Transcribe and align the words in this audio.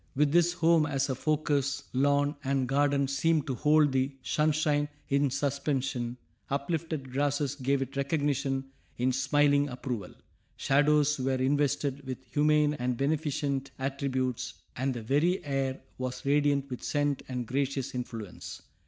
With 0.15 0.31
this 0.31 0.53
home 0.53 0.87
as 0.87 1.09
a 1.09 1.13
focus, 1.13 1.83
lawn 1.93 2.33
and 2.43 2.67
garden 2.67 3.07
seemed 3.07 3.45
to 3.45 3.53
hold 3.53 3.91
the 3.91 4.11
sunshine 4.23 4.89
in 5.09 5.29
suspension; 5.29 6.17
uplifted 6.49 7.11
grasses 7.11 7.53
gave 7.53 7.83
it 7.83 7.95
recognition 7.95 8.71
in 8.97 9.11
smiling 9.11 9.69
approval; 9.69 10.15
shadows 10.57 11.19
were 11.19 11.35
invested 11.35 12.03
with 12.03 12.23
humane 12.25 12.73
and 12.73 12.97
beneficent 12.97 13.69
attributes, 13.77 14.55
and 14.75 14.95
the 14.95 15.03
very 15.03 15.45
air 15.45 15.79
was 15.99 16.25
radiant 16.25 16.71
with 16.71 16.81
scent 16.81 17.21
and 17.29 17.45
gracious 17.45 17.93
influence. 17.93 18.63